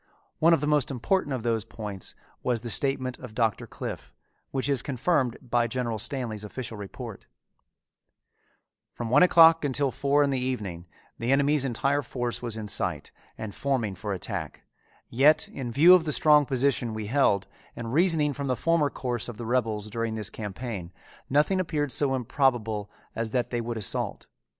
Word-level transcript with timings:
One 0.39 0.51
of 0.51 0.61
the 0.61 0.65
most 0.65 0.89
important 0.89 1.31
of 1.31 1.43
those 1.43 1.63
points 1.63 2.15
was 2.41 2.61
the 2.61 2.71
statement 2.71 3.19
of 3.19 3.35
Doctor 3.35 3.67
Cliffe, 3.67 4.15
which 4.49 4.67
is 4.67 4.81
confirmed 4.81 5.37
by 5.43 5.67
General 5.67 5.99
Stanley's 5.99 6.43
official 6.43 6.75
report: 6.75 7.27
From 8.93 9.11
one 9.11 9.21
o'clock 9.21 9.63
until 9.63 9.91
four 9.91 10.23
in 10.23 10.31
the 10.31 10.39
evening 10.39 10.87
the 11.19 11.31
enemy's 11.31 11.63
entire 11.63 12.01
force 12.01 12.41
was 12.41 12.57
in 12.57 12.67
sight 12.67 13.11
and 13.37 13.53
forming 13.53 13.93
for 13.93 14.11
attack, 14.11 14.63
yet 15.07 15.47
in 15.49 15.71
view 15.71 15.93
of 15.93 16.05
the 16.05 16.11
strong 16.11 16.47
position 16.47 16.95
we 16.95 17.05
held, 17.05 17.45
and 17.75 17.93
reasoning 17.93 18.33
from 18.33 18.47
the 18.47 18.55
former 18.55 18.89
course 18.89 19.29
of 19.29 19.37
the 19.37 19.45
rebels 19.45 19.87
during 19.91 20.15
this 20.15 20.31
campaign, 20.31 20.91
nothing 21.29 21.59
appeared 21.59 21.91
so 21.91 22.15
improbable 22.15 22.89
as 23.15 23.29
that 23.29 23.51
they 23.51 23.61
would 23.61 23.77
assault. 23.77 24.25